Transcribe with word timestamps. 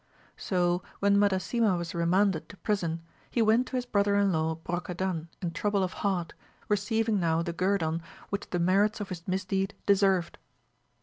So 0.37 0.81
when 0.99 1.19
Madasima 1.19 1.77
was 1.77 1.93
remanded 1.93 2.49
to 2.49 2.57
prison 2.57 3.03
he 3.29 3.43
went 3.43 3.67
to 3.67 3.75
his 3.75 3.85
brother 3.85 4.15
in 4.15 4.31
law 4.31 4.55
Brocadan 4.55 5.27
in 5.43 5.51
trouble 5.51 5.83
of 5.83 5.93
heart, 6.01 6.33
receiving 6.67 7.19
now 7.19 7.43
the 7.43 7.53
guerdon 7.53 8.01
which 8.31 8.49
the 8.49 8.57
merits 8.57 8.99
of 8.99 9.09
his 9.09 9.27
misdeed 9.27 9.75
deserved. 9.85 10.39